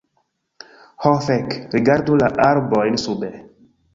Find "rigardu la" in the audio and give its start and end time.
1.75-2.31